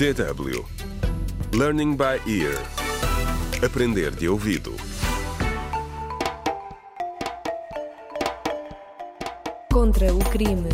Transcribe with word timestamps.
DW 0.00 0.64
Learning 1.52 1.94
by 1.94 2.16
Ear 2.26 2.56
Aprender 3.62 4.10
de 4.12 4.30
ouvido 4.30 4.74
Contra 9.70 10.14
o 10.14 10.18
crime. 10.30 10.70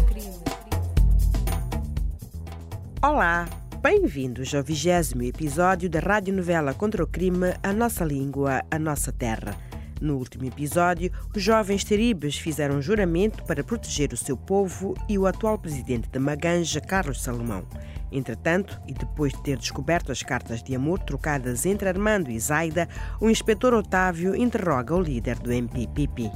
Olá, 3.03 3.49
bem-vindos 3.83 4.55
ao 4.55 4.63
vigésimo 4.63 5.25
episódio 5.25 5.91
da 5.91 5.99
radionovela 5.99 6.73
Contra 6.73 7.03
o 7.03 7.07
Crime 7.09 7.53
A 7.65 7.73
Nossa 7.73 8.05
Língua, 8.05 8.63
A 8.71 8.79
Nossa 8.79 9.11
Terra. 9.11 9.57
No 10.01 10.19
último 10.19 10.45
episódio, 10.45 11.11
os 11.35 11.43
jovens 11.43 11.83
teribes 11.83 12.39
fizeram 12.39 12.77
um 12.77 12.83
juramento 12.83 13.43
para 13.45 13.65
proteger 13.65 14.13
o 14.13 14.17
seu 14.17 14.37
povo 14.37 14.95
e 15.09 15.19
o 15.19 15.27
atual 15.27 15.59
presidente 15.59 16.09
da 16.11 16.21
Maganja, 16.21 16.81
Carlos 16.81 17.21
Salomão. 17.21 17.67
Entretanto, 18.11 18.81
e 18.87 18.93
depois 18.93 19.33
de 19.33 19.43
ter 19.43 19.59
descoberto 19.59 20.13
as 20.13 20.23
cartas 20.23 20.63
de 20.63 20.75
amor 20.75 21.01
trocadas 21.01 21.67
entre 21.67 21.89
Armando 21.89 22.31
e 22.31 22.39
Zaida, 22.39 22.89
o 23.21 23.29
inspetor 23.29 23.75
Otávio 23.75 24.35
interroga 24.35 24.95
o 24.95 25.01
líder 25.01 25.39
do 25.39 25.53
MPPP. 25.53 26.31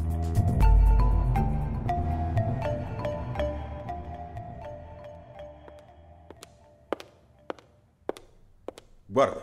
Guarda, 9.09 9.43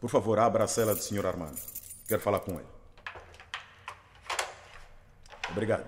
por 0.00 0.10
favor, 0.10 0.38
abra 0.38 0.64
a 0.64 0.68
cela 0.68 0.94
do 0.94 1.00
Sr. 1.00 1.26
Armando. 1.26 1.58
Quero 2.06 2.20
falar 2.20 2.40
com 2.40 2.52
ele. 2.52 2.68
Obrigado. 5.50 5.84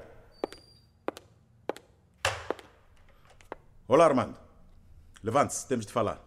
Olá, 3.86 4.06
Armando. 4.06 4.49
Levante-se, 5.22 5.66
temos 5.66 5.86
de 5.86 5.92
falar. 5.92 6.20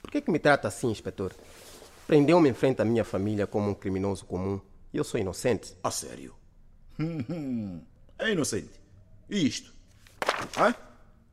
Por 0.00 0.10
que, 0.10 0.20
que 0.20 0.30
me 0.30 0.38
trata 0.38 0.68
assim, 0.68 0.90
inspetor? 0.90 1.32
Prendeu-me 2.06 2.48
em 2.48 2.54
frente 2.54 2.80
à 2.80 2.84
minha 2.84 3.04
família 3.04 3.46
como 3.46 3.70
um 3.70 3.74
criminoso 3.74 4.24
comum 4.24 4.60
e 4.92 4.96
eu 4.96 5.04
sou 5.04 5.20
inocente. 5.20 5.76
A 5.82 5.90
sério? 5.90 6.34
É 8.22 8.32
inocente. 8.32 8.78
E 9.30 9.46
isto? 9.46 9.72
Hã? 10.58 10.74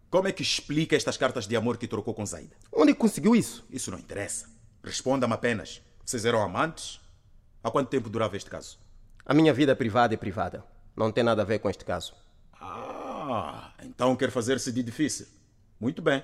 Como 0.10 0.26
é 0.26 0.32
que 0.32 0.42
explica 0.42 0.96
estas 0.96 1.18
cartas 1.18 1.46
de 1.46 1.54
amor 1.54 1.78
que 1.78 1.86
trocou 1.86 2.14
com 2.14 2.26
Zaida? 2.26 2.56
Onde 2.72 2.94
conseguiu 2.94 3.36
isso? 3.36 3.66
Isso 3.70 3.92
não 3.92 4.00
interessa. 4.00 4.50
Responda-me 4.82 5.34
apenas. 5.34 5.82
Vocês 6.06 6.24
eram 6.24 6.42
amantes? 6.42 7.02
Há 7.62 7.70
quanto 7.70 7.90
tempo 7.90 8.10
durava 8.10 8.38
este 8.38 8.50
caso? 8.50 8.80
A 9.26 9.34
minha 9.34 9.54
vida 9.54 9.76
privada 9.76 10.14
é 10.14 10.18
privada. 10.18 10.64
Não 10.96 11.12
tem 11.12 11.26
nada 11.26 11.42
a 11.42 11.46
ver 11.46 11.60
com 11.60 11.70
este 11.70 11.84
caso. 11.84 12.14
Ah, 12.62 13.74
então 13.84 14.16
quer 14.16 14.32
fazer-se 14.32 14.72
de 14.72 14.82
difícil. 14.82 15.28
Muito 15.78 16.02
bem. 16.02 16.24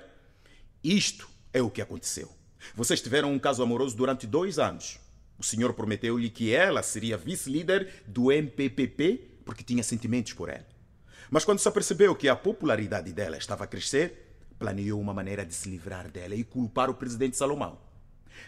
Isto 0.84 1.30
é 1.54 1.62
o 1.62 1.70
que 1.70 1.82
aconteceu. 1.82 2.30
Vocês 2.76 3.02
tiveram 3.02 3.32
um 3.32 3.40
caso 3.40 3.64
amoroso 3.64 3.96
durante 3.96 4.28
dois 4.28 4.60
anos. 4.60 5.00
O 5.40 5.44
senhor 5.44 5.74
prometeu-lhe 5.74 6.30
que 6.30 6.54
ela 6.54 6.84
seria 6.84 7.18
vice-líder 7.18 8.04
do 8.06 8.32
MPPP 8.32 9.40
porque 9.46 9.64
tinha 9.64 9.84
sentimentos 9.84 10.34
por 10.34 10.50
ela. 10.50 10.66
Mas 11.30 11.46
quando 11.46 11.60
se 11.60 11.68
apercebeu 11.68 12.16
que 12.16 12.28
a 12.28 12.36
popularidade 12.36 13.14
dela 13.14 13.38
estava 13.38 13.64
a 13.64 13.68
crescer, 13.68 14.38
planeou 14.60 15.00
uma 15.00 15.14
maneira 15.14 15.46
de 15.46 15.54
se 15.54 15.70
livrar 15.70 16.10
dela 16.10 16.36
e 16.36 16.44
culpar 16.44 16.90
o 16.90 16.94
presidente 16.94 17.38
Salomão. 17.38 17.78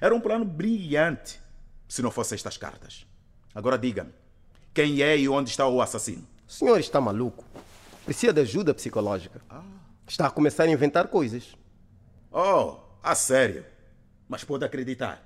Era 0.02 0.14
um 0.14 0.20
plano 0.20 0.46
brilhante, 0.46 1.40
se 1.88 2.02
não 2.02 2.12
fossem 2.12 2.36
estas 2.36 2.58
cartas. 2.58 3.06
Agora 3.54 3.78
diga-me, 3.78 4.12
quem 4.74 5.02
é 5.02 5.18
e 5.18 5.30
onde 5.30 5.50
está 5.50 5.68
o 5.68 5.82
assassino? 5.82 6.28
O 6.48 6.52
senhor 6.52 6.80
está 6.80 7.00
maluco. 7.00 7.46
Precisa 8.06 8.34
de 8.34 8.42
ajuda 8.42 8.74
psicológica. 8.74 9.42
Está 10.08 10.28
a 10.28 10.32
começar 10.32 10.64
a 10.64 10.70
inventar 10.70 11.08
coisas. 11.08 11.56
Oh, 12.38 12.82
a 13.02 13.16
sério? 13.16 13.66
Mas 14.28 14.44
pode 14.44 14.66
acreditar, 14.66 15.24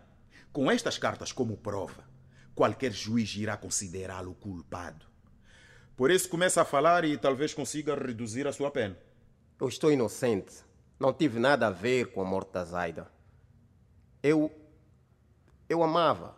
com 0.54 0.70
estas 0.70 1.00
cartas 1.00 1.32
como 1.32 1.58
prova, 1.58 2.04
qualquer 2.54 2.92
juiz 2.92 3.36
irá 3.36 3.58
considerá-lo 3.58 4.36
culpado. 4.36 5.08
Por 5.98 6.12
isso 6.12 6.30
começa 6.30 6.62
a 6.62 6.66
falar 6.66 7.04
e 7.04 7.18
talvez 7.18 7.52
consiga 7.52 7.96
reduzir 7.96 8.46
a 8.46 8.54
sua 8.54 8.70
pena. 8.70 8.96
Eu 9.60 9.68
estou 9.68 9.92
inocente. 9.92 10.64
Não 11.00 11.12
tive 11.12 11.40
nada 11.40 11.66
a 11.66 11.72
ver 11.72 12.12
com 12.12 12.22
a 12.22 12.26
morte 12.26 12.52
da 12.52 12.64
Zaida. 12.64 13.12
Eu. 14.22 14.52
Eu 15.68 15.82
amava. 15.82 16.36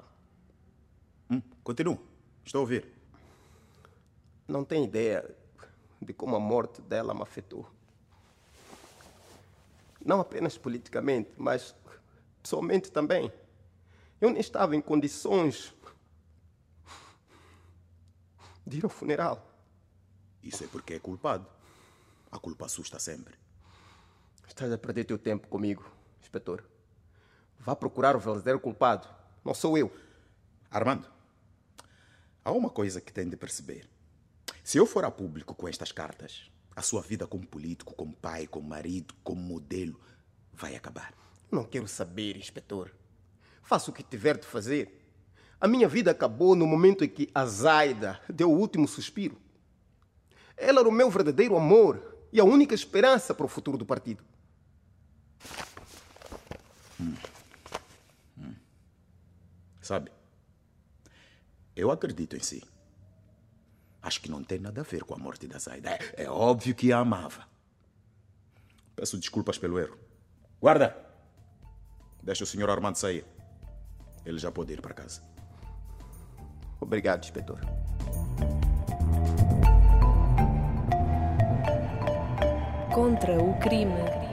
Hum, 1.29 1.41
continua. 1.65 1.99
Estou 2.45 2.59
a 2.59 2.61
ouvir. 2.61 2.87
Não 4.47 4.63
tem 4.63 4.85
ideia 4.85 5.35
de 6.01 6.13
como 6.13 6.37
a 6.37 6.39
morte 6.39 6.81
dela 6.81 7.13
me 7.13 7.23
afetou. 7.23 7.69
Não 10.03 10.19
apenas 10.19 10.57
politicamente, 10.57 11.31
mas 11.37 11.75
pessoalmente 12.41 12.91
também. 12.91 13.31
Eu 14.19 14.29
nem 14.29 14.39
estava 14.39 14.75
em 14.75 14.81
condições 14.81 15.73
de 18.65 18.77
ir 18.77 18.83
ao 18.83 18.89
funeral. 18.89 19.47
Isso 20.43 20.63
é 20.63 20.67
porque 20.67 20.95
é 20.95 20.99
culpado. 20.99 21.45
A 22.31 22.39
culpa 22.39 22.65
assusta 22.65 22.99
sempre. 22.99 23.35
Estás 24.47 24.71
a 24.71 24.77
perder 24.77 25.05
teu 25.05 25.17
tempo 25.17 25.47
comigo, 25.47 25.89
inspetor. 26.19 26.63
Vá 27.59 27.75
procurar 27.75 28.15
o 28.15 28.19
verdadeiro 28.19 28.59
culpado. 28.59 29.07
Não 29.43 29.53
sou 29.53 29.77
eu. 29.77 29.93
Armando, 30.69 31.07
há 32.43 32.51
uma 32.51 32.69
coisa 32.69 33.01
que 33.01 33.13
tem 33.13 33.27
de 33.27 33.35
perceber. 33.35 33.89
Se 34.63 34.77
eu 34.77 34.85
for 34.85 35.03
a 35.03 35.11
público 35.11 35.53
com 35.53 35.67
estas 35.67 35.91
cartas, 35.91 36.49
a 36.75 36.81
sua 36.81 37.01
vida 37.01 37.27
como 37.27 37.45
político, 37.45 37.93
como 37.93 38.15
pai, 38.15 38.47
como 38.47 38.67
marido, 38.67 39.13
como 39.23 39.41
modelo, 39.41 39.99
vai 40.53 40.75
acabar. 40.75 41.13
Não 41.51 41.65
quero 41.65 41.87
saber, 41.87 42.37
inspetor. 42.37 42.91
Faça 43.61 43.91
o 43.91 43.93
que 43.93 44.03
tiver 44.03 44.37
de 44.37 44.45
fazer. 44.45 44.99
A 45.59 45.67
minha 45.67 45.87
vida 45.87 46.11
acabou 46.11 46.55
no 46.55 46.65
momento 46.65 47.03
em 47.03 47.09
que 47.09 47.29
a 47.35 47.45
Zaida 47.45 48.19
deu 48.27 48.51
o 48.51 48.57
último 48.57 48.87
suspiro. 48.87 49.37
Ela 50.57 50.79
era 50.79 50.89
o 50.89 50.91
meu 50.91 51.09
verdadeiro 51.09 51.55
amor 51.55 52.17
e 52.31 52.39
a 52.39 52.43
única 52.43 52.73
esperança 52.73 53.33
para 53.33 53.45
o 53.45 53.49
futuro 53.49 53.77
do 53.77 53.85
partido. 53.85 54.23
Sabe? 59.81 60.11
Eu 61.75 61.91
acredito 61.91 62.35
em 62.35 62.39
si. 62.39 62.63
Acho 64.01 64.21
que 64.21 64.31
não 64.31 64.43
tem 64.43 64.59
nada 64.59 64.81
a 64.81 64.83
ver 64.83 65.03
com 65.03 65.13
a 65.13 65.17
morte 65.17 65.47
da 65.47 65.59
Zaida. 65.59 65.91
É, 65.91 66.23
é 66.23 66.29
óbvio 66.29 66.73
que 66.73 66.91
a 66.91 66.99
amava. 66.99 67.45
Peço 68.95 69.17
desculpas 69.17 69.57
pelo 69.57 69.79
erro. 69.79 69.97
Guarda! 70.59 70.95
Deixa 72.21 72.43
o 72.43 72.47
senhor 72.47 72.69
Armando 72.69 72.95
sair. 72.95 73.25
Ele 74.25 74.37
já 74.37 74.51
pode 74.51 74.73
ir 74.73 74.81
para 74.81 74.93
casa. 74.93 75.21
Obrigado, 76.79 77.23
inspetor. 77.23 77.59
Contra 82.93 83.41
o 83.41 83.57
crime. 83.59 84.30